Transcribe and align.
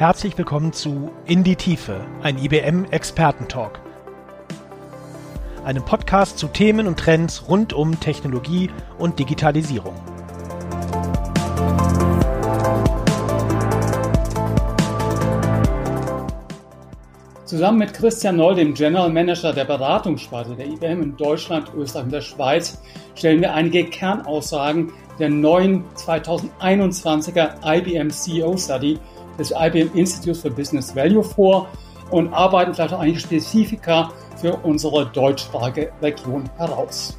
Herzlich 0.00 0.38
willkommen 0.38 0.72
zu 0.72 1.10
In 1.26 1.44
die 1.44 1.56
Tiefe, 1.56 2.00
ein 2.22 2.38
IBM 2.38 2.86
Expertentalk. 2.90 3.82
Einem 5.62 5.84
Podcast 5.84 6.38
zu 6.38 6.46
Themen 6.46 6.86
und 6.86 6.98
Trends 6.98 7.50
rund 7.50 7.74
um 7.74 8.00
Technologie 8.00 8.70
und 8.98 9.18
Digitalisierung. 9.18 9.92
Zusammen 17.44 17.80
mit 17.80 17.92
Christian 17.92 18.36
Noll, 18.36 18.54
dem 18.54 18.72
General 18.72 19.10
Manager 19.10 19.52
der 19.52 19.66
Beratungssparte 19.66 20.54
der 20.54 20.66
IBM 20.66 21.02
in 21.02 21.16
Deutschland, 21.18 21.74
Österreich 21.74 22.04
und 22.04 22.12
der 22.12 22.22
Schweiz, 22.22 22.80
stellen 23.14 23.42
wir 23.42 23.52
einige 23.52 23.84
Kernaussagen 23.84 24.94
der 25.18 25.28
neuen 25.28 25.84
2021er 25.94 27.50
IBM 27.62 28.08
CEO 28.08 28.56
Study 28.56 28.98
des 29.38 29.52
IBM 29.52 29.90
Institute 29.94 30.38
for 30.38 30.50
Business 30.50 30.94
Value 30.94 31.22
vor 31.22 31.68
und 32.10 32.32
arbeiten 32.32 32.74
vielleicht 32.74 32.94
auch 32.94 33.00
einige 33.00 33.20
Spezifika 33.20 34.12
für 34.36 34.54
unsere 34.64 35.06
deutschsprachige 35.06 35.92
Region 36.02 36.48
heraus. 36.56 37.16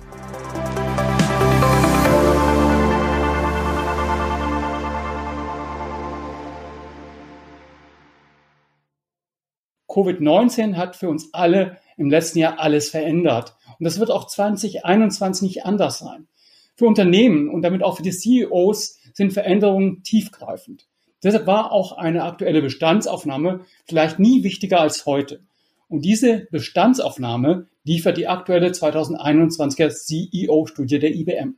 Covid-19 9.87 10.75
hat 10.75 10.95
für 10.95 11.09
uns 11.09 11.33
alle 11.33 11.77
im 11.97 12.09
letzten 12.09 12.39
Jahr 12.39 12.59
alles 12.59 12.89
verändert. 12.89 13.55
Und 13.77 13.83
das 13.83 13.99
wird 13.99 14.09
auch 14.09 14.25
2021 14.27 15.41
nicht 15.43 15.65
anders 15.65 15.99
sein. 15.99 16.27
Für 16.75 16.85
Unternehmen 16.85 17.49
und 17.49 17.61
damit 17.61 17.83
auch 17.83 17.97
für 17.97 18.03
die 18.03 18.11
CEOs 18.11 18.99
sind 19.13 19.33
Veränderungen 19.33 20.01
tiefgreifend. 20.03 20.87
Deshalb 21.23 21.45
war 21.45 21.71
auch 21.71 21.97
eine 21.97 22.23
aktuelle 22.23 22.61
Bestandsaufnahme 22.61 23.61
vielleicht 23.85 24.19
nie 24.19 24.43
wichtiger 24.43 24.81
als 24.81 25.05
heute. 25.05 25.41
Und 25.87 26.05
diese 26.05 26.47
Bestandsaufnahme 26.51 27.67
liefert 27.83 28.17
die 28.17 28.27
aktuelle 28.27 28.69
2021er 28.69 29.89
CEO-Studie 29.89 30.99
der 30.99 31.13
IBM. 31.13 31.55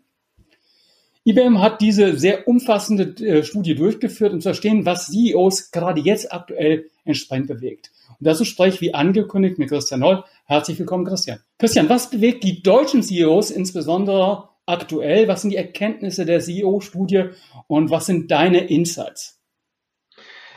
IBM 1.25 1.61
hat 1.61 1.79
diese 1.79 2.17
sehr 2.17 2.47
umfassende 2.47 3.15
äh, 3.25 3.43
Studie 3.43 3.75
durchgeführt, 3.75 4.33
um 4.33 4.41
zu 4.41 4.49
verstehen, 4.49 4.85
was 4.85 5.07
CEOs 5.07 5.71
gerade 5.71 6.01
jetzt 6.01 6.33
aktuell 6.33 6.89
entsprechend 7.05 7.47
bewegt. 7.47 7.91
Und 8.19 8.27
dazu 8.27 8.43
spreche 8.43 8.75
ich 8.75 8.81
wie 8.81 8.93
angekündigt 8.93 9.57
mit 9.57 9.69
Christian 9.69 10.01
Noll. 10.01 10.23
Herzlich 10.45 10.79
willkommen, 10.79 11.05
Christian. 11.05 11.39
Christian, 11.57 11.87
was 11.87 12.09
bewegt 12.09 12.43
die 12.43 12.61
deutschen 12.61 13.03
CEOs 13.03 13.51
insbesondere 13.51 14.49
aktuell? 14.65 15.29
Was 15.29 15.41
sind 15.41 15.51
die 15.51 15.57
Erkenntnisse 15.57 16.25
der 16.25 16.41
CEO-Studie 16.41 17.29
und 17.67 17.89
was 17.89 18.05
sind 18.05 18.29
deine 18.29 18.65
Insights? 18.67 19.42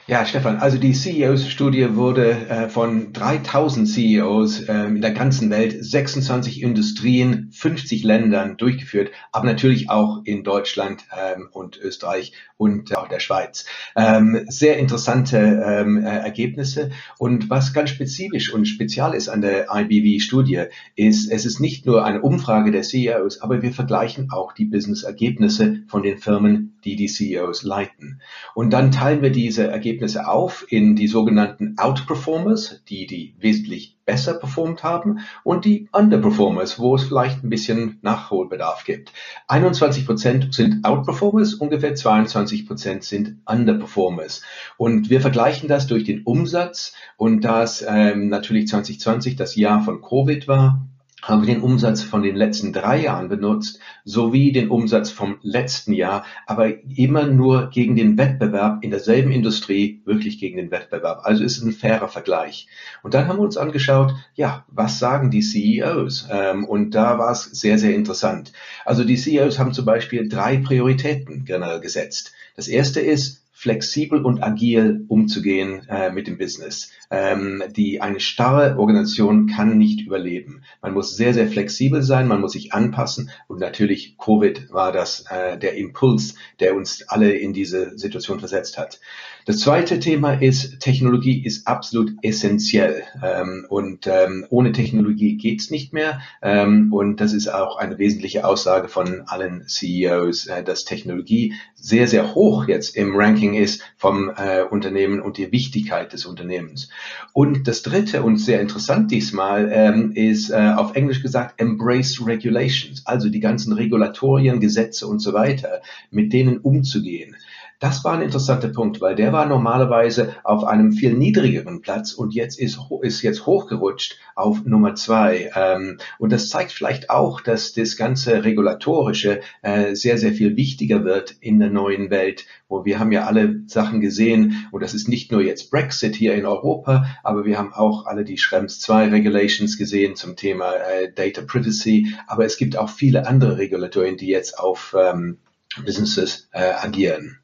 Ja, 0.09 0.25
Stefan, 0.25 0.59
also 0.59 0.79
die 0.79 0.93
CEOs-Studie 0.93 1.97
wurde 1.97 2.31
äh, 2.49 2.69
von 2.69 3.13
3000 3.13 3.89
CEOs 3.89 4.61
äh, 4.61 4.85
in 4.85 5.01
der 5.01 5.11
ganzen 5.11 5.51
Welt, 5.51 5.85
26 5.85 6.63
Industrien, 6.63 7.51
50 7.51 8.05
Ländern 8.05 8.57
durchgeführt, 8.57 9.11
aber 9.33 9.47
natürlich 9.47 9.91
auch 9.91 10.21
in 10.23 10.45
Deutschland 10.45 11.03
ähm, 11.11 11.49
und 11.51 11.77
Österreich 11.79 12.35
und 12.57 12.93
äh, 12.93 12.95
auch 12.95 13.09
der 13.09 13.19
Schweiz. 13.19 13.67
Ähm, 13.97 14.45
sehr 14.47 14.79
interessante 14.79 15.39
ähm, 15.39 15.97
äh, 15.97 16.19
Ergebnisse 16.19 16.93
und 17.19 17.51
was 17.51 17.73
ganz 17.73 17.91
spezifisch 17.91 18.55
und 18.55 18.67
spezial 18.67 19.13
ist 19.13 19.29
an 19.29 19.41
der 19.41 19.67
IBV-Studie, 19.75 20.67
ist, 20.95 21.33
es 21.33 21.45
ist 21.45 21.59
nicht 21.59 21.85
nur 21.85 22.05
eine 22.05 22.23
Umfrage 22.23 22.71
der 22.71 22.83
CEOs, 22.83 23.41
aber 23.41 23.61
wir 23.61 23.73
vergleichen 23.73 24.31
auch 24.31 24.53
die 24.53 24.67
Business-Ergebnisse 24.67 25.83
von 25.89 26.05
den 26.05 26.19
Firmen, 26.19 26.79
die 26.85 26.95
die 26.95 27.09
CEOs 27.09 27.65
leiten. 27.65 28.21
Und 28.55 28.71
dann 28.71 28.93
teilen 28.93 29.21
wir 29.21 29.31
diese 29.31 29.67
Ergebnisse 29.67 29.96
Ergebnisse 29.97 30.29
auf 30.29 30.67
in 30.69 30.95
die 30.95 31.07
sogenannten 31.07 31.77
Outperformers, 31.79 32.83
die 32.87 33.07
die 33.07 33.35
wesentlich 33.39 33.97
besser 34.05 34.35
performt 34.35 34.83
haben 34.83 35.21
und 35.43 35.65
die 35.65 35.89
Underperformers, 35.91 36.79
wo 36.79 36.95
es 36.97 37.05
vielleicht 37.05 37.43
ein 37.43 37.49
bisschen 37.49 37.99
Nachholbedarf 38.03 38.85
gibt. 38.85 39.13
21 39.49 40.05
Prozent 40.05 40.55
sind 40.55 40.85
Outperformers, 40.85 41.55
ungefähr 41.55 41.95
22 41.95 42.67
Prozent 42.67 43.05
sind 43.05 43.39
Underperformers. 43.47 44.43
Und 44.77 45.09
wir 45.09 45.23
vergleichen 45.23 45.67
das 45.67 45.87
durch 45.87 46.05
den 46.05 46.23
Umsatz 46.25 46.93
und 47.17 47.41
das 47.41 47.85
ähm, 47.89 48.29
natürlich 48.29 48.69
2020 48.69 49.37
das 49.37 49.57
Jahr 49.57 49.83
von 49.83 50.03
Covid 50.03 50.47
war 50.47 50.87
haben 51.23 51.47
wir 51.47 51.55
den 51.55 51.63
Umsatz 51.63 52.03
von 52.03 52.23
den 52.23 52.37
letzten 52.37 52.73
drei 52.73 53.01
Jahren 53.01 53.29
benutzt, 53.29 53.81
sowie 54.05 54.53
den 54.53 54.69
Umsatz 54.69 55.11
vom 55.11 55.39
letzten 55.43 55.93
Jahr, 55.93 56.25
aber 56.47 56.69
immer 56.97 57.27
nur 57.27 57.71
gegen 57.71 57.97
den 57.97 58.19
Wettbewerb 58.19 58.85
in 58.85 58.91
derselben 58.91 59.33
Industrie, 59.33 60.03
wirklich 60.05 60.39
gegen 60.39 60.59
den 60.59 60.71
Wettbewerb. 60.71 61.21
Also 61.23 61.43
ist 61.43 61.57
es 61.57 61.65
ein 61.65 61.73
fairer 61.73 62.09
Vergleich. 62.09 62.69
Und 63.03 63.15
dann 63.15 63.29
haben 63.29 63.39
wir 63.39 63.45
uns 63.45 63.57
angeschaut, 63.57 64.15
ja, 64.35 64.65
was 64.69 64.99
sagen 64.99 65.31
die 65.31 65.41
CEOs? 65.41 66.29
Ähm, 66.31 66.65
und 66.65 66.91
da 66.95 67.19
war 67.19 67.33
es 67.33 67.45
sehr, 67.45 67.79
sehr 67.79 67.95
interessant. 67.95 68.53
Also 68.85 69.03
die 69.03 69.17
CEOs 69.17 69.59
haben 69.59 69.73
zum 69.73 69.87
Beispiel 69.87 70.29
drei 70.29 70.59
Prioritäten 70.59 71.45
generell 71.45 71.81
gesetzt. 71.81 72.33
Das 72.57 72.69
erste 72.69 73.01
ist, 73.01 73.46
flexibel 73.59 74.23
und 74.23 74.43
agil 74.43 75.07
umzugehen 75.09 75.89
äh, 75.89 76.11
mit 76.11 76.27
dem 76.27 76.37
Business. 76.37 76.91
Ähm, 77.11 77.63
die 77.71 78.03
eine 78.03 78.21
starre 78.21 78.79
Organisation 78.79 79.47
kann 79.47 79.79
nicht 79.79 80.07
überleben. 80.07 80.61
Man 80.83 80.93
muss 80.93 81.17
sehr 81.17 81.33
sehr 81.33 81.49
flexibel 81.49 82.03
sein, 82.03 82.29
man 82.29 82.43
muss 82.43 82.53
sich 82.53 82.75
anpassen 82.75 83.31
und 83.49 83.59
natürlich 83.59 84.19
Covid 84.19 84.71
war 84.71 84.93
das 84.93 85.25
äh, 85.31 85.57
der 85.57 85.75
Impuls, 85.77 86.35
der 86.61 86.77
uns 86.77 87.09
alle 87.09 87.33
in 87.33 87.55
diese 87.55 87.99
Situation 87.99 88.41
versetzt 88.41 88.77
hat. 88.77 89.01
Das 89.47 89.61
zweite 89.61 90.01
Thema 90.01 90.33
ist 90.33 90.81
Technologie 90.81 91.41
ist 91.45 91.69
absolut 91.69 92.11
essentiell 92.23 93.05
ähm, 93.23 93.65
und 93.69 94.09
ähm, 94.09 94.45
ohne 94.51 94.73
Technologie 94.73 95.37
geht's 95.37 95.71
nicht 95.71 95.93
mehr 95.93 96.21
ähm, 96.43 96.93
und 96.93 97.21
das 97.21 97.33
ist 97.33 97.47
auch 97.47 97.77
eine 97.77 97.97
wesentliche 97.97 98.45
Aussage 98.45 98.89
von 98.89 99.23
allen 99.27 99.69
CEOs, 99.69 100.49
äh, 100.49 100.65
dass 100.65 100.85
Technologie 100.85 101.55
sehr 101.77 102.09
sehr 102.09 102.35
hoch 102.35 102.67
jetzt 102.67 102.97
im 102.97 103.15
Ranking 103.15 103.55
ist 103.55 103.83
vom 103.97 104.33
äh, 104.37 104.63
Unternehmen 104.65 105.21
und 105.21 105.37
die 105.37 105.53
Wichtigkeit 105.53 106.13
des 106.13 106.27
Unternehmens. 106.27 106.89
Und 107.33 107.69
das 107.69 107.83
dritte 107.83 108.25
und 108.25 108.39
sehr 108.39 108.61
interessant 108.61 109.13
diesmal 109.13 109.71
ähm, 109.73 110.11
ist 110.11 110.51
äh, 110.51 110.73
auf 110.77 110.97
Englisch 110.97 111.23
gesagt 111.23 111.61
Embrace 111.61 112.21
Regulations, 112.27 113.07
also 113.07 113.29
die 113.29 113.39
ganzen 113.39 113.75
Regulatorien, 113.75 114.59
Gesetze 114.59 115.07
und 115.07 115.21
so 115.21 115.33
weiter, 115.35 115.83
mit 116.11 116.33
denen 116.33 116.59
umzugehen. 116.59 117.37
Das 117.79 118.05
war 118.05 118.15
ein 118.15 118.23
interessanter 118.23 118.69
Punkt, 118.69 119.03
weil 119.03 119.15
der 119.15 119.35
war 119.35 119.45
normalerweise 119.45 120.35
auf 120.45 120.65
einem 120.65 120.93
viel 120.93 121.13
niedrigeren 121.13 121.83
Platz 121.83 122.15
und 122.15 122.35
jetzt 122.35 122.59
ist, 122.59 122.79
ist 123.03 123.21
jetzt 123.21 123.45
hochgerutscht 123.45 124.17
auf 124.35 124.65
Nummer 124.65 124.95
zwei. 124.95 125.51
Ähm, 125.55 125.99
und 126.19 126.33
das 126.33 126.49
zeigt 126.49 126.73
vielleicht 126.73 127.11
auch, 127.11 127.43
dass 127.43 127.75
das 127.75 127.99
ganze 127.99 128.45
Regulatorische 128.45 129.41
äh, 129.61 129.95
sehr, 129.95 130.17
sehr 130.17 130.33
viel 130.33 130.57
wichtiger 130.57 131.05
wird 131.05 131.37
in 131.41 131.59
der 131.59 131.69
neuen 131.69 132.09
Welt, 132.09 132.47
wo 132.67 132.87
wir 132.87 132.99
haben 132.99 133.13
ja 133.13 133.27
alle 133.27 133.61
Sachen 133.67 134.01
gesehen 134.01 134.67
und 134.71 134.83
das 134.83 134.95
ist 134.95 135.07
nicht 135.07 135.31
nur 135.31 135.43
jetzt 135.43 135.71
Brexit 135.71 136.17
hier 136.17 136.35
in 136.35 136.47
Europa, 136.47 137.07
aber 137.23 137.45
wir 137.45 137.59
haben 137.59 137.75
auch 137.75 138.07
alle 138.07 138.25
die 138.25 138.39
Schrems 138.39 138.81
2 138.81 139.09
Regulations 139.11 139.77
gesehen 139.77 140.17
zum 140.17 140.37
Thema 140.37 140.73
äh, 140.77 141.13
Data 141.13 141.43
Privacy, 141.43 142.15
aber 142.27 142.47
es 142.47 142.57
gibt 142.57 142.79
auch 142.79 142.89
viele 142.89 143.27
andere 143.27 143.59
Regulatorien, 143.59 144.17
die 144.17 144.29
jetzt 144.29 144.59
auf 144.59 144.97
ähm, 144.99 145.39
Businesses 145.85 146.49
äh, 146.53 146.71
agieren 146.71 147.39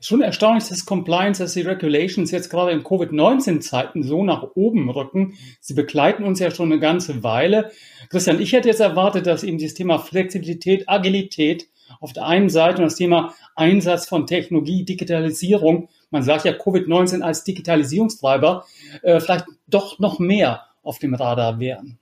schon 0.00 0.22
erstaunlich, 0.22 0.68
dass 0.68 0.86
Compliance, 0.86 1.42
dass 1.42 1.52
die 1.52 1.60
Regulations 1.60 2.30
jetzt 2.30 2.48
gerade 2.48 2.72
in 2.72 2.82
Covid-19-Zeiten 2.82 4.02
so 4.02 4.24
nach 4.24 4.42
oben 4.54 4.90
rücken. 4.90 5.34
Sie 5.60 5.74
begleiten 5.74 6.24
uns 6.24 6.40
ja 6.40 6.50
schon 6.50 6.72
eine 6.72 6.80
ganze 6.80 7.22
Weile. 7.22 7.70
Christian, 8.08 8.40
ich 8.40 8.52
hätte 8.52 8.68
jetzt 8.68 8.80
erwartet, 8.80 9.26
dass 9.26 9.44
eben 9.44 9.58
dieses 9.58 9.74
Thema 9.74 9.98
Flexibilität, 9.98 10.88
Agilität 10.88 11.68
auf 12.00 12.12
der 12.12 12.26
einen 12.26 12.48
Seite 12.48 12.78
und 12.78 12.84
das 12.84 12.96
Thema 12.96 13.34
Einsatz 13.54 14.08
von 14.08 14.26
Technologie, 14.26 14.84
Digitalisierung, 14.84 15.88
man 16.10 16.22
sagt 16.22 16.44
ja 16.44 16.52
Covid-19 16.52 17.20
als 17.20 17.44
Digitalisierungstreiber, 17.44 18.64
äh, 19.02 19.20
vielleicht 19.20 19.46
doch 19.66 19.98
noch 19.98 20.18
mehr 20.18 20.62
auf 20.82 20.98
dem 20.98 21.14
Radar 21.14 21.60
wären. 21.60 21.98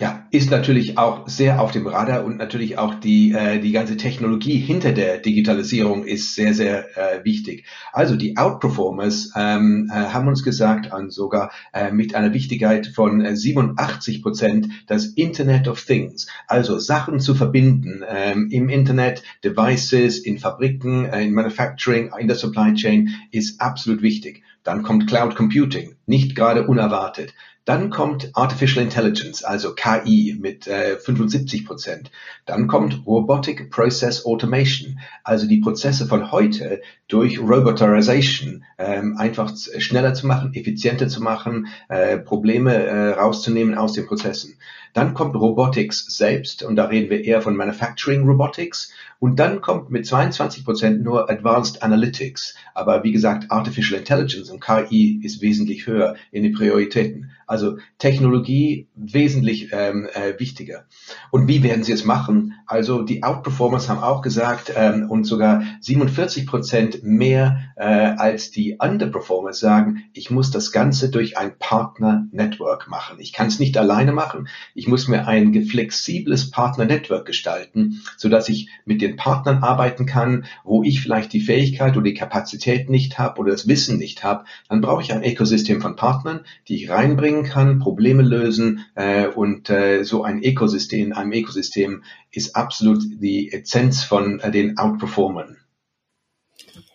Ja, 0.00 0.28
ist 0.30 0.52
natürlich 0.52 0.96
auch 0.96 1.26
sehr 1.26 1.60
auf 1.60 1.72
dem 1.72 1.88
Radar 1.88 2.24
und 2.24 2.36
natürlich 2.36 2.78
auch 2.78 2.94
die, 2.94 3.32
äh, 3.32 3.58
die 3.58 3.72
ganze 3.72 3.96
Technologie 3.96 4.56
hinter 4.56 4.92
der 4.92 5.18
Digitalisierung 5.18 6.04
ist 6.04 6.36
sehr, 6.36 6.54
sehr 6.54 6.96
äh, 6.96 7.24
wichtig. 7.24 7.64
Also 7.92 8.14
die 8.14 8.36
Outperformers 8.36 9.32
ähm, 9.34 9.90
äh, 9.92 9.94
haben 9.94 10.28
uns 10.28 10.44
gesagt, 10.44 10.92
an 10.92 11.10
sogar 11.10 11.50
äh, 11.72 11.90
mit 11.90 12.14
einer 12.14 12.32
Wichtigkeit 12.32 12.86
von 12.86 13.34
87 13.34 14.18
äh, 14.18 14.22
Prozent, 14.22 14.68
das 14.86 15.06
Internet 15.06 15.66
of 15.66 15.84
Things, 15.84 16.28
also 16.46 16.78
Sachen 16.78 17.18
zu 17.18 17.34
verbinden 17.34 18.04
ähm, 18.08 18.50
im 18.52 18.68
Internet, 18.68 19.24
Devices, 19.42 20.20
in 20.20 20.38
Fabriken, 20.38 21.06
äh, 21.06 21.24
in 21.24 21.32
Manufacturing, 21.32 22.12
in 22.16 22.28
der 22.28 22.36
Supply 22.36 22.72
Chain, 22.74 23.16
ist 23.32 23.60
absolut 23.60 24.00
wichtig. 24.02 24.44
Dann 24.68 24.82
kommt 24.82 25.06
Cloud 25.06 25.34
Computing, 25.34 25.96
nicht 26.04 26.36
gerade 26.36 26.66
unerwartet. 26.66 27.32
Dann 27.64 27.88
kommt 27.88 28.28
Artificial 28.34 28.84
Intelligence, 28.84 29.42
also 29.42 29.74
KI 29.74 30.36
mit 30.38 30.66
äh, 30.66 30.98
75 30.98 31.64
Prozent. 31.64 32.10
Dann 32.44 32.66
kommt 32.66 33.06
Robotic 33.06 33.70
Process 33.70 34.26
Automation, 34.26 34.98
also 35.24 35.46
die 35.46 35.60
Prozesse 35.60 36.06
von 36.06 36.32
heute 36.32 36.82
durch 37.08 37.40
Roboterization 37.40 38.62
ähm, 38.76 39.16
einfach 39.16 39.50
schneller 39.78 40.12
zu 40.12 40.26
machen, 40.26 40.52
effizienter 40.52 41.08
zu 41.08 41.22
machen, 41.22 41.68
äh, 41.88 42.18
Probleme 42.18 42.74
äh, 42.74 43.08
rauszunehmen 43.12 43.74
aus 43.74 43.94
den 43.94 44.06
Prozessen. 44.06 44.58
Dann 44.94 45.14
kommt 45.14 45.36
Robotics 45.36 46.06
selbst 46.16 46.62
und 46.62 46.76
da 46.76 46.86
reden 46.86 47.10
wir 47.10 47.24
eher 47.24 47.42
von 47.42 47.56
Manufacturing 47.56 48.24
Robotics. 48.26 48.92
Und 49.18 49.38
dann 49.38 49.60
kommt 49.60 49.90
mit 49.90 50.06
22 50.06 50.64
Prozent 50.64 51.02
nur 51.02 51.30
Advanced 51.30 51.82
Analytics. 51.82 52.54
Aber 52.74 53.04
wie 53.04 53.12
gesagt, 53.12 53.50
Artificial 53.50 53.98
Intelligence 53.98 54.50
und 54.50 54.60
KI 54.60 55.20
ist 55.22 55.42
wesentlich 55.42 55.86
höher 55.86 56.16
in 56.30 56.42
den 56.42 56.52
Prioritäten. 56.52 57.30
Also 57.48 57.78
Technologie 57.96 58.88
wesentlich 58.94 59.70
ähm, 59.72 60.06
äh, 60.12 60.38
wichtiger. 60.38 60.84
Und 61.30 61.48
wie 61.48 61.62
werden 61.62 61.82
sie 61.82 61.92
es 61.92 62.04
machen? 62.04 62.54
Also 62.66 63.00
die 63.02 63.22
Outperformers 63.22 63.88
haben 63.88 64.02
auch 64.02 64.20
gesagt 64.20 64.70
ähm, 64.76 65.08
und 65.08 65.24
sogar 65.24 65.62
47 65.80 66.46
Prozent 66.46 67.02
mehr 67.02 67.72
äh, 67.76 67.84
als 67.84 68.50
die 68.50 68.76
Underperformers 68.78 69.58
sagen, 69.60 70.04
ich 70.12 70.30
muss 70.30 70.50
das 70.50 70.72
Ganze 70.72 71.10
durch 71.10 71.38
ein 71.38 71.58
Partner-Network 71.58 72.86
machen. 72.88 73.16
Ich 73.18 73.32
kann 73.32 73.46
es 73.46 73.58
nicht 73.58 73.78
alleine 73.78 74.12
machen. 74.12 74.48
Ich 74.74 74.86
muss 74.86 75.08
mir 75.08 75.26
ein 75.26 75.64
flexibles 75.64 76.50
Partner-Network 76.50 77.24
gestalten, 77.24 78.02
so 78.18 78.28
dass 78.28 78.50
ich 78.50 78.68
mit 78.84 79.00
den 79.00 79.16
Partnern 79.16 79.62
arbeiten 79.62 80.04
kann, 80.04 80.44
wo 80.64 80.82
ich 80.82 81.00
vielleicht 81.00 81.32
die 81.32 81.40
Fähigkeit 81.40 81.96
oder 81.96 82.04
die 82.04 82.14
Kapazität 82.14 82.90
nicht 82.90 83.18
habe 83.18 83.40
oder 83.40 83.52
das 83.52 83.66
Wissen 83.66 83.96
nicht 83.96 84.22
habe. 84.22 84.44
Dann 84.68 84.82
brauche 84.82 85.00
ich 85.00 85.14
ein 85.14 85.24
Ökosystem 85.24 85.80
von 85.80 85.96
Partnern, 85.96 86.40
die 86.68 86.76
ich 86.76 86.90
reinbringe 86.90 87.37
bringen 87.38 87.52
kann, 87.52 87.78
Probleme 87.78 88.22
lösen 88.22 88.84
äh, 88.94 89.26
und 89.26 89.70
äh, 89.70 90.04
so 90.04 90.22
ein 90.22 90.42
Ökosystem, 90.42 91.12
einem 91.12 91.32
Ökosystem 91.32 92.02
ist 92.30 92.56
absolut 92.56 93.02
die 93.20 93.52
Essenz 93.52 94.04
von 94.04 94.40
äh, 94.40 94.50
den 94.50 94.78
Outperformern. 94.78 95.56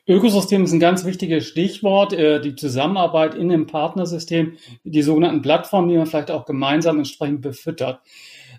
Ökosystem 0.06 0.66
ist 0.66 0.74
ein 0.74 0.82
ganz 0.82 1.06
wichtiges 1.06 1.48
Stichwort, 1.48 2.12
äh, 2.12 2.42
die 2.42 2.56
Zusammenarbeit 2.56 3.36
in 3.36 3.52
einem 3.52 3.68
Partnersystem, 3.68 4.58
die 4.84 5.02
sogenannten 5.02 5.42
Plattformen, 5.42 5.88
die 5.88 5.98
man 5.98 6.08
vielleicht 6.08 6.32
auch 6.32 6.46
gemeinsam 6.46 6.98
entsprechend 6.98 7.42
befüttert. 7.42 8.02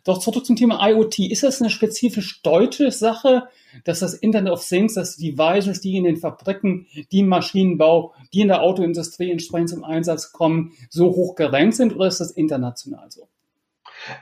Doch 0.04 0.18
zurück 0.18 0.44
zum 0.44 0.56
Thema 0.56 0.86
IoT. 0.86 1.18
Ist 1.30 1.42
das 1.42 1.60
eine 1.60 1.70
spezifisch 1.70 2.42
deutsche 2.42 2.90
Sache, 2.90 3.48
dass 3.84 4.00
das 4.00 4.14
Internet 4.14 4.52
of 4.52 4.66
Things, 4.66 4.94
dass 4.94 5.16
die 5.16 5.32
Devices, 5.32 5.80
die 5.80 5.96
in 5.96 6.04
den 6.04 6.18
Fabriken, 6.18 6.86
die 7.10 7.20
im 7.20 7.28
Maschinenbau, 7.28 8.14
die 8.32 8.42
in 8.42 8.48
der 8.48 8.62
Autoindustrie 8.62 9.30
entsprechend 9.30 9.70
zum 9.70 9.82
Einsatz 9.82 10.32
kommen, 10.32 10.72
so 10.90 11.06
hoch 11.06 11.34
gerankt 11.34 11.76
sind 11.76 11.96
oder 11.96 12.06
ist 12.06 12.20
das 12.20 12.30
international 12.30 13.10
so? 13.10 13.28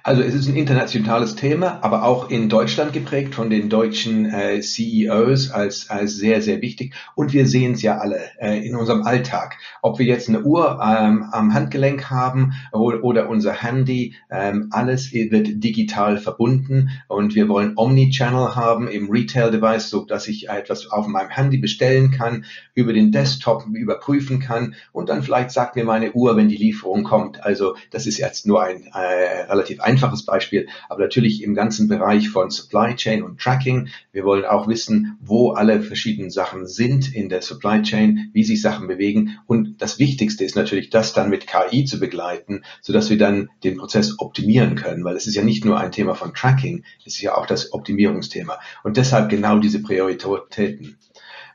Also 0.02 0.23
es 0.23 0.34
ist 0.34 0.49
ein 0.49 0.56
internationales 0.56 1.34
Thema, 1.34 1.81
aber 1.82 2.05
auch 2.05 2.31
in 2.31 2.49
Deutschland 2.49 2.93
geprägt 2.93 3.34
von 3.34 3.50
den 3.50 3.69
deutschen 3.69 4.26
äh, 4.26 4.61
CEOs 4.61 5.50
als, 5.50 5.90
als 5.90 6.17
sehr, 6.17 6.40
sehr 6.40 6.61
wichtig. 6.61 6.94
Und 7.14 7.32
wir 7.32 7.46
sehen 7.46 7.73
es 7.73 7.82
ja 7.82 7.99
alle 7.99 8.20
äh, 8.40 8.64
in 8.67 8.76
unserem 8.76 9.02
Alltag. 9.02 9.56
Ob 9.81 9.99
wir 9.99 10.06
jetzt 10.06 10.29
eine 10.29 10.43
Uhr 10.43 10.81
ähm, 10.82 11.25
am 11.32 11.52
Handgelenk 11.52 12.11
haben 12.11 12.52
oder, 12.73 13.02
oder 13.02 13.29
unser 13.29 13.52
Handy, 13.52 14.14
ähm, 14.31 14.69
alles 14.70 15.12
wird 15.12 15.62
digital 15.64 16.19
verbunden 16.19 16.90
und 17.08 17.35
wir 17.35 17.49
wollen 17.49 17.73
Omnichannel 17.76 18.55
haben 18.55 18.88
im 18.88 19.11
Retail-Device, 19.11 19.90
so 19.90 20.05
dass 20.05 20.28
ich 20.28 20.49
etwas 20.49 20.90
auf 20.90 21.06
meinem 21.06 21.31
Handy 21.31 21.58
bestellen 21.58 22.11
kann, 22.11 22.44
über 22.75 22.93
den 22.93 23.11
Desktop 23.11 23.67
überprüfen 23.73 24.38
kann 24.38 24.75
und 24.93 25.08
dann 25.08 25.23
vielleicht 25.23 25.50
sagt 25.50 25.76
mir 25.76 25.85
meine 25.85 26.12
Uhr, 26.12 26.37
wenn 26.37 26.49
die 26.49 26.56
Lieferung 26.56 27.05
kommt. 27.05 27.43
Also 27.43 27.76
das 27.90 28.06
ist 28.06 28.19
jetzt 28.19 28.46
nur 28.46 28.62
ein 28.62 28.87
äh, 28.93 29.43
relativ 29.50 29.72
relativ 29.73 29.81
einfaches 29.81 30.25
Beispiel, 30.25 30.69
aber 30.89 31.03
natürlich 31.03 31.43
im 31.43 31.55
ganzen 31.55 31.89
Bereich 31.89 32.29
von 32.29 32.51
Supply 32.51 32.95
Chain 32.95 33.23
und 33.23 33.41
Tracking. 33.41 33.89
Wir 34.13 34.25
wollen 34.25 34.45
auch 34.45 34.69
wissen, 34.69 35.19
wo 35.21 35.53
alle 35.53 35.83
verschiedenen 35.83 36.31
Sachen 36.31 36.67
sind 36.67 37.15
in 37.15 37.29
der 37.29 37.43
Supply 37.43 37.83
Chain, 37.83 38.31
wie 38.33 38.45
sich 38.45 38.61
Sachen 38.61 38.89
bewegen. 38.89 39.39
Und 39.47 39.81
das 39.81 39.99
Wichtigste 39.99 40.45
ist 40.45 40.57
natürlich, 40.57 40.91
das 40.91 41.13
dann 41.13 41.31
mit 41.31 41.47
KI 41.47 41.85
zu 41.85 41.99
begleiten, 41.99 42.63
sodass 42.81 43.11
wir 43.11 43.19
dann 43.19 43.51
den 43.65 43.77
Prozess 43.77 44.19
optimieren 44.19 44.75
können, 44.75 45.05
weil 45.05 45.17
es 45.17 45.27
ist 45.27 45.35
ja 45.35 45.43
nicht 45.43 45.65
nur 45.65 45.79
ein 45.79 45.93
Thema 45.93 46.15
von 46.15 46.35
Tracking, 46.35 46.85
es 47.01 47.15
ist 47.15 47.23
ja 47.23 47.37
auch 47.37 47.47
das 47.47 47.73
Optimierungsthema. 47.73 48.59
Und 48.83 48.97
deshalb 48.97 49.29
genau 49.29 49.59
diese 49.59 49.83
Prioritäten. 49.83 50.99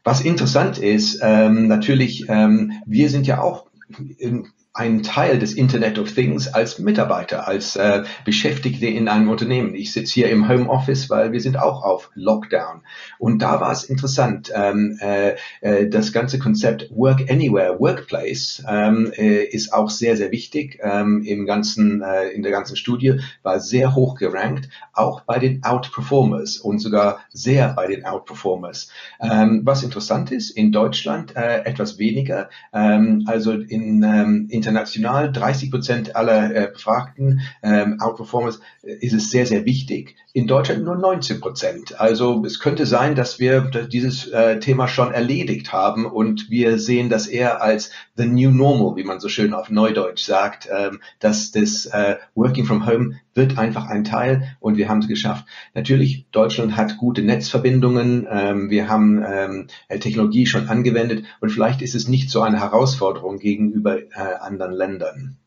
Was 0.03 0.21
interessant 0.21 0.77
ist, 0.77 1.19
ähm, 1.21 1.67
natürlich, 1.67 2.25
ähm, 2.29 2.71
wir 2.85 3.09
sind 3.09 3.27
ja 3.27 3.41
auch 3.41 3.67
ein 4.77 5.01
Teil 5.01 5.39
des 5.39 5.53
Internet 5.53 5.97
of 5.97 6.13
Things 6.13 6.47
als 6.47 6.77
Mitarbeiter, 6.77 7.47
als 7.47 7.75
äh, 7.75 8.03
Beschäftigte 8.25 8.85
in 8.85 9.07
einem 9.07 9.27
Unternehmen. 9.27 9.73
Ich 9.73 9.91
sitze 9.91 10.13
hier 10.13 10.29
im 10.29 10.47
Homeoffice, 10.47 11.09
weil 11.09 11.31
wir 11.31 11.41
sind 11.41 11.57
auch 11.57 11.83
auf 11.83 12.11
Lockdown. 12.13 12.83
Und 13.17 13.41
da 13.41 13.59
war 13.59 13.71
es 13.71 13.85
interessant, 13.85 14.51
ähm, 14.53 14.99
äh, 15.01 15.35
äh, 15.61 15.89
das 15.89 16.13
ganze 16.13 16.37
Konzept 16.37 16.91
Work 16.91 17.29
Anywhere, 17.31 17.79
Workplace 17.79 18.63
ähm, 18.69 19.11
äh, 19.17 19.45
ist 19.45 19.73
auch 19.73 19.89
sehr, 19.89 20.15
sehr 20.15 20.31
wichtig 20.31 20.79
ähm, 20.83 21.23
im 21.23 21.47
ganzen, 21.47 22.03
äh, 22.03 22.27
in 22.29 22.43
der 22.43 22.51
ganzen 22.51 22.75
Studie, 22.75 23.19
war 23.41 23.59
sehr 23.59 23.95
hoch 23.95 24.13
gerankt, 24.15 24.69
auch 24.93 25.21
bei 25.21 25.39
den 25.39 25.63
Outperformers 25.63 26.57
und 26.57 26.79
sogar 26.79 27.21
sehr 27.33 27.73
bei 27.73 27.87
den 27.87 28.05
Outperformers. 28.05 28.91
Ähm, 29.19 29.61
was 29.63 29.81
interessant 29.81 30.31
ist, 30.31 30.51
in 30.51 30.71
Deutschland 30.71 31.35
äh, 31.35 31.63
etwas 31.63 31.97
weniger, 31.97 32.49
ähm, 32.73 33.23
also 33.25 33.53
in, 33.53 34.03
ähm, 34.03 34.47
in 34.51 34.66
international 34.67 35.31
30 35.31 35.71
Prozent 35.71 36.15
aller 36.15 36.53
äh, 36.53 36.67
Befragten 36.71 37.41
ähm, 37.63 37.99
Outperformers 37.99 38.59
äh, 38.83 38.93
ist 38.99 39.13
es 39.13 39.29
sehr, 39.29 39.45
sehr 39.45 39.65
wichtig. 39.65 40.15
In 40.33 40.45
Deutschland 40.45 40.83
nur 40.83 40.95
19 40.95 41.39
Prozent. 41.39 41.99
Also 41.99 42.43
es 42.45 42.59
könnte 42.59 42.85
sein, 42.85 43.15
dass 43.15 43.39
wir 43.39 43.61
dieses 43.61 44.27
äh, 44.27 44.59
Thema 44.59 44.87
schon 44.87 45.13
erledigt 45.13 45.73
haben 45.73 46.05
und 46.05 46.49
wir 46.51 46.77
sehen 46.77 47.09
das 47.09 47.27
eher 47.27 47.61
als 47.61 47.91
the 48.15 48.25
new 48.25 48.51
normal, 48.51 48.95
wie 48.97 49.03
man 49.03 49.19
so 49.19 49.29
schön 49.29 49.53
auf 49.53 49.69
Neudeutsch 49.69 50.23
sagt, 50.23 50.67
ähm, 50.71 50.99
dass 51.19 51.51
das 51.51 51.87
äh, 51.87 52.17
Working 52.35 52.65
from 52.65 52.85
Home 52.85 53.15
wird 53.37 53.57
einfach 53.57 53.85
ein 53.85 54.03
Teil 54.03 54.57
und 54.59 54.77
wir 54.77 54.89
haben 54.89 54.99
es 54.99 55.07
geschafft. 55.07 55.45
Natürlich, 55.73 56.25
Deutschland 56.31 56.75
hat 56.75 56.97
gute 56.97 57.21
Netzverbindungen, 57.21 58.27
ähm, 58.29 58.69
wir 58.69 58.89
haben 58.89 59.23
ähm, 59.25 59.67
Technologie 59.87 60.45
schon 60.45 60.67
angewendet 60.67 61.23
und 61.39 61.51
vielleicht 61.51 61.81
ist 61.81 61.95
es 61.95 62.07
nicht 62.07 62.29
so 62.29 62.41
eine 62.41 62.59
Herausforderung 62.59 63.37
gegenüber 63.37 63.99
äh, 63.99 64.09
anderen 64.41 64.56
Ländern. 64.65 65.37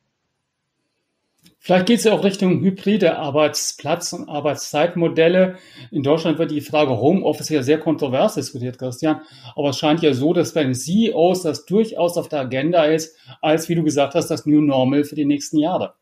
Vielleicht 1.62 1.86
geht 1.86 1.98
es 1.98 2.04
ja 2.04 2.14
auch 2.14 2.24
Richtung 2.24 2.60
hybride 2.60 3.18
Arbeitsplatz- 3.18 4.14
und 4.14 4.30
Arbeitszeitmodelle. 4.30 5.56
In 5.90 6.02
Deutschland 6.02 6.38
wird 6.38 6.50
die 6.50 6.62
Frage 6.62 6.98
Homeoffice 6.98 7.50
ja 7.50 7.62
sehr 7.62 7.78
kontrovers 7.78 8.34
diskutiert, 8.36 8.78
Christian. 8.78 9.20
Aber 9.54 9.68
es 9.68 9.78
scheint 9.78 10.00
ja 10.00 10.14
so, 10.14 10.32
dass 10.32 10.54
bei 10.54 10.64
den 10.64 10.74
CEOs 10.74 11.42
das 11.42 11.66
durchaus 11.66 12.16
auf 12.16 12.28
der 12.28 12.40
Agenda 12.40 12.84
ist, 12.84 13.14
als, 13.42 13.68
wie 13.68 13.74
du 13.74 13.84
gesagt 13.84 14.14
hast, 14.14 14.28
das 14.28 14.46
New 14.46 14.62
Normal 14.62 15.04
für 15.04 15.16
die 15.16 15.26
nächsten 15.26 15.58
Jahre. 15.58 15.94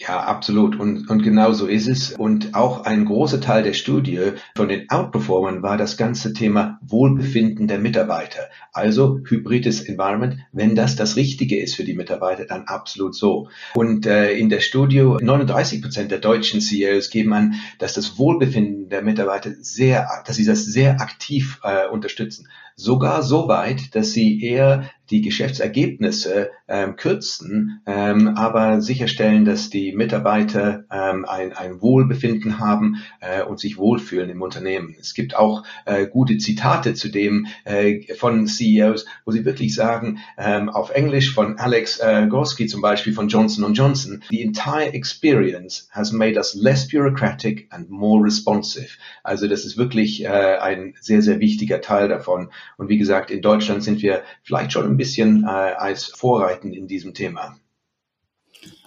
Ja, 0.00 0.20
absolut. 0.20 0.78
Und, 0.78 1.10
und 1.10 1.22
genau 1.24 1.52
so 1.52 1.66
ist 1.66 1.88
es. 1.88 2.12
Und 2.12 2.54
auch 2.54 2.84
ein 2.84 3.04
großer 3.04 3.40
Teil 3.40 3.64
der 3.64 3.72
Studie 3.72 4.32
von 4.54 4.68
den 4.68 4.88
Outperformern 4.90 5.62
war 5.64 5.76
das 5.76 5.96
ganze 5.96 6.32
Thema 6.32 6.78
Wohlbefinden 6.82 7.66
der 7.66 7.80
Mitarbeiter. 7.80 8.48
Also 8.72 9.18
hybrides 9.24 9.80
Environment. 9.80 10.36
Wenn 10.52 10.76
das 10.76 10.94
das 10.94 11.16
Richtige 11.16 11.60
ist 11.60 11.74
für 11.74 11.82
die 11.82 11.96
Mitarbeiter, 11.96 12.44
dann 12.44 12.66
absolut 12.66 13.16
so. 13.16 13.48
Und 13.74 14.06
äh, 14.06 14.34
in 14.34 14.50
der 14.50 14.60
Studie 14.60 15.02
39 15.02 15.82
Prozent 15.82 16.12
der 16.12 16.18
deutschen 16.18 16.60
CEOs 16.60 17.10
geben 17.10 17.32
an, 17.32 17.54
dass 17.80 17.94
das 17.94 18.18
Wohlbefinden 18.18 18.88
der 18.90 19.02
Mitarbeiter 19.02 19.50
sehr, 19.60 20.08
dass 20.24 20.36
sie 20.36 20.44
das 20.44 20.64
sehr 20.64 21.00
aktiv 21.00 21.58
äh, 21.64 21.88
unterstützen. 21.88 22.46
Sogar 22.80 23.24
so 23.24 23.48
weit, 23.48 23.96
dass 23.96 24.12
sie 24.12 24.40
eher 24.40 24.88
die 25.10 25.20
Geschäftsergebnisse 25.20 26.50
ähm, 26.68 26.96
kürzen, 26.96 27.80
ähm, 27.86 28.36
aber 28.36 28.80
sicherstellen, 28.80 29.44
dass 29.44 29.70
die 29.70 29.92
Mitarbeiter 29.92 30.84
ähm, 30.90 31.24
ein, 31.24 31.52
ein 31.52 31.80
Wohlbefinden 31.80 32.58
haben 32.58 33.02
äh, 33.20 33.42
und 33.42 33.58
sich 33.58 33.78
wohlfühlen 33.78 34.28
im 34.30 34.42
Unternehmen. 34.42 34.94
Es 35.00 35.14
gibt 35.14 35.34
auch 35.34 35.64
äh, 35.86 36.06
gute 36.06 36.36
Zitate 36.38 36.94
zu 36.94 37.08
dem 37.08 37.46
äh, 37.64 38.14
von 38.14 38.46
CEOs, 38.46 39.06
wo 39.24 39.32
sie 39.32 39.44
wirklich 39.44 39.74
sagen, 39.74 40.18
ähm, 40.36 40.68
auf 40.68 40.90
Englisch 40.90 41.32
von 41.32 41.58
Alex 41.58 41.98
äh, 41.98 42.26
Gorski 42.28 42.66
zum 42.66 42.82
Beispiel 42.82 43.14
von 43.14 43.28
Johnson 43.28 43.72
Johnson, 43.72 44.22
the 44.30 44.42
entire 44.42 44.92
experience 44.92 45.88
has 45.90 46.12
made 46.12 46.36
us 46.36 46.54
less 46.54 46.86
bureaucratic 46.86 47.66
and 47.70 47.90
more 47.90 48.22
responsive. 48.22 48.98
Also 49.22 49.48
das 49.48 49.64
ist 49.64 49.76
wirklich 49.76 50.24
äh, 50.24 50.28
ein 50.28 50.94
sehr, 51.00 51.22
sehr 51.22 51.40
wichtiger 51.40 51.80
Teil 51.80 52.08
davon. 52.08 52.50
Und 52.76 52.88
wie 52.88 52.98
gesagt, 52.98 53.30
in 53.30 53.42
Deutschland 53.42 53.82
sind 53.82 54.02
wir 54.02 54.22
vielleicht 54.42 54.72
schon 54.72 54.86
ein 54.86 54.96
bisschen 54.96 55.44
äh, 55.44 55.48
als 55.48 56.06
Vorreiten 56.06 56.72
in 56.72 56.86
diesem 56.86 57.14
Thema. 57.14 57.58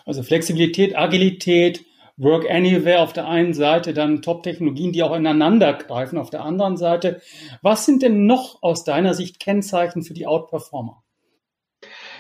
Also 0.06 0.24
Flexibilität, 0.24 0.98
Agilität, 0.98 1.86
Work 2.18 2.50
Anywhere 2.50 3.00
auf 3.00 3.14
der 3.14 3.28
einen 3.28 3.54
Seite, 3.54 3.94
dann 3.94 4.22
Top-Technologien, 4.22 4.92
die 4.92 5.04
auch 5.04 5.16
ineinander 5.16 5.74
greifen 5.74 6.18
auf 6.18 6.30
der 6.30 6.44
anderen 6.44 6.78
Seite. 6.78 7.22
Was 7.62 7.86
sind 7.86 8.04
denn 8.04 8.26
noch 8.26 8.62
aus 8.62 8.84
deiner 8.84 9.14
Sicht 9.14 9.40
Kennzeichen 9.40 10.04
für 10.04 10.14
die 10.14 10.28
Outperformer? 10.28 11.01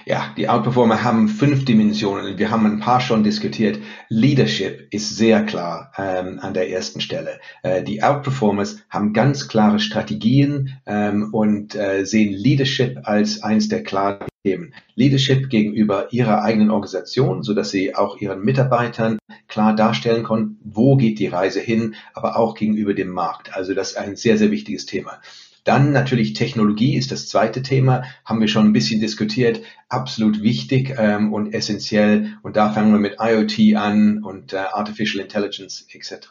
Ja, 0.06 0.34
die 0.36 0.50
Outperformer 0.50 1.04
haben 1.04 1.28
fünf 1.28 1.66
Dimensionen. 1.66 2.38
Wir 2.40 2.50
haben 2.50 2.66
ein 2.66 2.80
paar 2.80 3.02
schon 3.02 3.24
diskutiert. 3.24 3.80
Leadership 4.10 4.88
ist 4.92 5.16
sehr 5.16 5.44
klar 5.44 5.92
ähm, 5.98 6.40
an 6.42 6.54
der 6.54 6.72
ersten 6.72 7.02
Stelle. 7.02 7.40
Äh, 7.62 7.84
die 7.84 8.02
Outperformers 8.02 8.80
haben 8.90 9.14
ganz 9.14 9.48
klare 9.48 9.80
Strategien 9.80 10.80
ähm, 10.88 11.30
und 11.32 11.76
äh, 11.76 12.04
sehen 12.06 12.34
Leadership 12.34 13.02
als 13.04 13.44
eines 13.44 13.68
der 13.68 13.84
klaren 13.84 14.28
Themen. 14.44 14.74
Leadership 14.96 15.50
gegenüber 15.50 16.08
ihrer 16.12 16.42
eigenen 16.42 16.72
Organisation, 16.72 17.44
so 17.44 17.54
dass 17.54 17.70
sie 17.70 17.94
auch 17.94 18.18
ihren 18.18 18.42
Mitarbeitern 18.42 19.20
klar 19.48 19.76
darstellen 19.76 20.24
können, 20.24 20.60
wo 20.64 20.96
geht 20.96 21.20
die 21.20 21.28
Reise 21.28 21.60
hin, 21.60 21.94
aber 22.14 22.38
auch 22.38 22.56
gegenüber 22.56 22.96
dem 22.96 23.10
Markt. 23.10 23.56
Also 23.56 23.76
das 23.76 23.92
ist 23.92 23.98
ein 23.98 24.16
sehr, 24.16 24.40
sehr 24.40 24.50
wichtiges 24.50 24.88
Thema. 24.88 25.22
Dann 25.64 25.92
natürlich 25.92 26.34
Technologie 26.34 26.96
ist 26.96 27.12
das 27.12 27.28
zweite 27.28 27.62
Thema, 27.62 28.04
haben 28.26 28.42
wir 28.42 28.48
schon 28.48 28.66
ein 28.66 28.74
bisschen 28.74 29.00
diskutiert, 29.00 29.62
absolut 29.90 30.42
wichtig 30.42 30.96
ähm, 30.98 31.34
und 31.34 31.54
essentiell. 31.54 32.34
Und 32.42 32.56
da 32.56 32.72
fangen 32.72 32.92
wir 32.92 33.00
mit 33.00 33.18
IoT 33.20 33.76
an 33.78 34.24
und 34.24 34.54
äh, 34.54 34.58
Artificial 34.58 35.24
Intelligence 35.24 35.86
etc. 35.92 36.30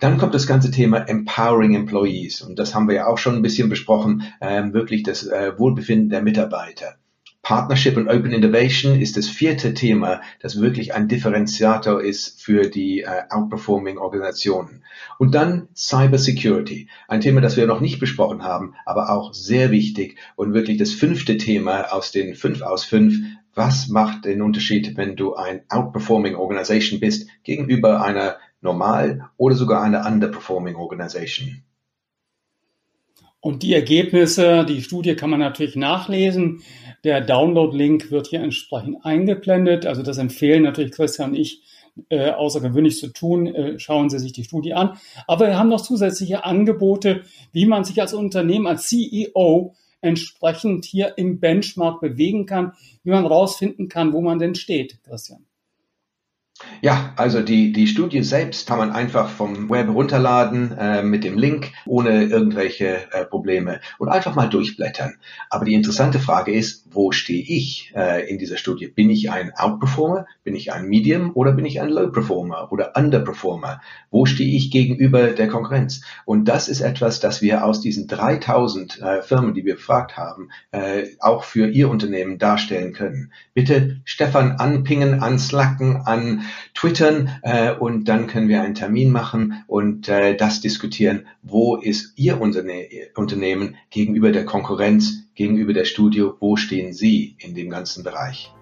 Dann 0.00 0.16
kommt 0.16 0.34
das 0.34 0.46
ganze 0.46 0.70
Thema 0.70 1.08
Empowering 1.08 1.74
Employees 1.74 2.40
und 2.40 2.58
das 2.58 2.74
haben 2.74 2.88
wir 2.88 2.94
ja 2.94 3.06
auch 3.06 3.18
schon 3.18 3.36
ein 3.36 3.42
bisschen 3.42 3.68
besprochen, 3.68 4.24
ähm, 4.40 4.72
wirklich 4.72 5.02
das 5.02 5.26
äh, 5.26 5.58
Wohlbefinden 5.58 6.08
der 6.08 6.22
Mitarbeiter. 6.22 6.96
Partnership 7.44 7.98
und 7.98 8.08
Open 8.08 8.32
Innovation 8.32 8.98
ist 8.98 9.18
das 9.18 9.28
vierte 9.28 9.74
Thema, 9.74 10.22
das 10.40 10.62
wirklich 10.62 10.94
ein 10.94 11.08
Differenziator 11.08 12.02
ist 12.02 12.42
für 12.42 12.70
die 12.70 13.02
äh, 13.02 13.24
outperforming 13.28 13.98
Organisationen. 13.98 14.82
Und 15.18 15.34
dann 15.34 15.68
Cyber 15.76 16.16
Security, 16.16 16.88
ein 17.06 17.20
Thema, 17.20 17.42
das 17.42 17.58
wir 17.58 17.66
noch 17.66 17.80
nicht 17.80 18.00
besprochen 18.00 18.44
haben, 18.44 18.74
aber 18.86 19.10
auch 19.10 19.34
sehr 19.34 19.70
wichtig 19.70 20.16
und 20.36 20.54
wirklich 20.54 20.78
das 20.78 20.92
fünfte 20.92 21.36
Thema 21.36 21.92
aus 21.92 22.12
den 22.12 22.34
fünf 22.34 22.62
aus 22.62 22.84
fünf. 22.84 23.16
Was 23.54 23.88
macht 23.88 24.24
den 24.24 24.40
Unterschied, 24.40 24.96
wenn 24.96 25.14
du 25.14 25.34
ein 25.34 25.64
outperforming 25.68 26.36
Organisation 26.36 26.98
bist 26.98 27.28
gegenüber 27.42 28.02
einer 28.02 28.38
normal 28.62 29.28
oder 29.36 29.54
sogar 29.54 29.82
einer 29.82 30.06
underperforming 30.06 30.76
Organisation? 30.76 31.62
Und 33.44 33.62
die 33.62 33.74
Ergebnisse, 33.74 34.64
die 34.64 34.80
Studie 34.80 35.16
kann 35.16 35.28
man 35.28 35.38
natürlich 35.38 35.76
nachlesen. 35.76 36.62
Der 37.04 37.20
Download-Link 37.20 38.10
wird 38.10 38.28
hier 38.28 38.40
entsprechend 38.40 39.04
eingeblendet. 39.04 39.84
Also 39.84 40.02
das 40.02 40.16
empfehlen 40.16 40.62
natürlich 40.62 40.92
Christian 40.92 41.32
und 41.32 41.36
ich 41.36 41.60
äh, 42.08 42.30
außergewöhnlich 42.30 42.96
zu 42.96 43.08
tun. 43.08 43.46
Äh, 43.46 43.78
schauen 43.78 44.08
Sie 44.08 44.18
sich 44.18 44.32
die 44.32 44.44
Studie 44.44 44.72
an. 44.72 44.96
Aber 45.26 45.48
wir 45.48 45.58
haben 45.58 45.68
noch 45.68 45.82
zusätzliche 45.82 46.42
Angebote, 46.42 47.24
wie 47.52 47.66
man 47.66 47.84
sich 47.84 48.00
als 48.00 48.14
Unternehmen, 48.14 48.66
als 48.66 48.88
CEO 48.88 49.74
entsprechend 50.00 50.86
hier 50.86 51.18
im 51.18 51.38
Benchmark 51.38 52.00
bewegen 52.00 52.46
kann, 52.46 52.72
wie 53.02 53.10
man 53.10 53.26
rausfinden 53.26 53.90
kann, 53.90 54.14
wo 54.14 54.22
man 54.22 54.38
denn 54.38 54.54
steht, 54.54 55.04
Christian. 55.04 55.44
Ja, 56.80 57.14
also 57.16 57.40
die, 57.40 57.72
die 57.72 57.86
Studie 57.86 58.22
selbst 58.22 58.68
kann 58.68 58.78
man 58.78 58.92
einfach 58.92 59.30
vom 59.30 59.70
Web 59.70 59.88
runterladen 59.88 60.76
äh, 60.76 61.02
mit 61.02 61.24
dem 61.24 61.38
Link, 61.38 61.72
ohne 61.86 62.24
irgendwelche 62.24 63.10
äh, 63.10 63.24
Probleme 63.24 63.80
und 63.98 64.10
einfach 64.10 64.34
mal 64.34 64.48
durchblättern. 64.48 65.14
Aber 65.48 65.64
die 65.64 65.72
interessante 65.74 66.18
Frage 66.18 66.52
ist, 66.52 66.84
wo 66.90 67.10
stehe 67.10 67.42
ich 67.42 67.92
äh, 67.96 68.28
in 68.28 68.38
dieser 68.38 68.58
Studie? 68.58 68.88
Bin 68.88 69.08
ich 69.08 69.30
ein 69.30 69.52
Outperformer? 69.56 70.26
Bin 70.42 70.54
ich 70.54 70.72
ein 70.72 70.86
Medium 70.86 71.30
oder 71.34 71.52
bin 71.52 71.64
ich 71.64 71.80
ein 71.80 71.88
Low 71.88 72.08
Performer 72.08 72.70
oder 72.70 72.92
Underperformer? 72.96 73.80
Wo 74.10 74.26
stehe 74.26 74.54
ich 74.54 74.70
gegenüber 74.70 75.28
der 75.28 75.48
Konkurrenz? 75.48 76.02
Und 76.26 76.44
das 76.44 76.68
ist 76.68 76.82
etwas, 76.82 77.18
das 77.18 77.40
wir 77.40 77.64
aus 77.64 77.80
diesen 77.80 78.06
3000 78.06 79.00
äh, 79.00 79.22
Firmen, 79.22 79.54
die 79.54 79.64
wir 79.64 79.76
befragt 79.76 80.16
haben, 80.18 80.50
äh, 80.70 81.04
auch 81.20 81.44
für 81.44 81.66
Ihr 81.68 81.88
Unternehmen 81.88 82.38
darstellen 82.38 82.92
können. 82.92 83.32
Bitte 83.54 84.00
Stefan 84.04 84.52
anpingen, 84.52 85.20
anslacken, 85.20 86.02
an 86.04 86.42
twittern 86.74 87.30
äh, 87.42 87.72
und 87.72 88.08
dann 88.08 88.26
können 88.26 88.48
wir 88.48 88.62
einen 88.62 88.74
Termin 88.74 89.10
machen 89.10 89.64
und 89.66 90.08
äh, 90.08 90.36
das 90.36 90.60
diskutieren, 90.60 91.26
wo 91.42 91.76
ist 91.76 92.12
Ihr 92.16 92.40
Unterne 92.40 92.88
Unternehmen 93.14 93.76
gegenüber 93.90 94.32
der 94.32 94.44
Konkurrenz, 94.44 95.24
gegenüber 95.34 95.72
der 95.72 95.84
Studio, 95.84 96.36
wo 96.40 96.56
stehen 96.56 96.92
Sie 96.92 97.36
in 97.38 97.54
dem 97.54 97.70
ganzen 97.70 98.04
Bereich. 98.04 98.52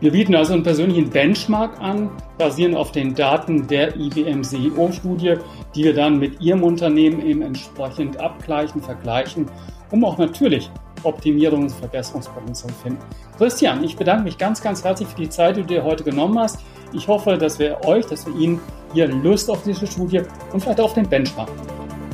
Wir 0.00 0.10
bieten 0.10 0.34
also 0.34 0.52
einen 0.52 0.62
persönlichen 0.62 1.08
Benchmark 1.08 1.80
an, 1.80 2.10
basierend 2.36 2.76
auf 2.76 2.92
den 2.92 3.14
Daten 3.14 3.66
der 3.68 3.96
IBM 3.96 4.42
CEO-Studie, 4.42 5.36
die 5.74 5.84
wir 5.84 5.94
dann 5.94 6.18
mit 6.18 6.40
Ihrem 6.40 6.62
Unternehmen 6.62 7.24
eben 7.24 7.42
entsprechend 7.42 8.18
abgleichen, 8.18 8.82
vergleichen, 8.82 9.46
um 9.90 10.04
auch 10.04 10.18
natürlich 10.18 10.70
Optimierungs- 11.04 11.72
und 11.72 11.80
Verbesserungspotenzial 11.80 12.72
finden. 12.82 13.02
Christian, 13.38 13.84
ich 13.84 13.96
bedanke 13.96 14.24
mich 14.24 14.38
ganz, 14.38 14.62
ganz 14.62 14.82
herzlich 14.82 15.08
für 15.08 15.16
die 15.16 15.28
Zeit, 15.28 15.56
die 15.56 15.62
du 15.62 15.66
dir 15.66 15.84
heute 15.84 16.04
genommen 16.04 16.38
hast. 16.38 16.60
Ich 16.92 17.08
hoffe, 17.08 17.36
dass 17.36 17.58
wir 17.58 17.84
euch, 17.84 18.06
dass 18.06 18.26
wir 18.26 18.34
Ihnen 18.36 18.60
hier 18.92 19.08
Lust 19.08 19.50
auf 19.50 19.62
diese 19.62 19.86
Studie 19.86 20.22
und 20.52 20.60
vielleicht 20.60 20.80
auf 20.80 20.94
den 20.94 21.08
Benchmark. 21.08 21.48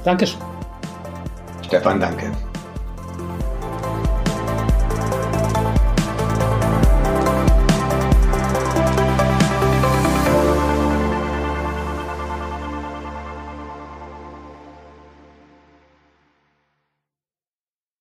Dankeschön. 0.05 0.41
Stefan, 1.63 2.01
danke. 2.01 2.33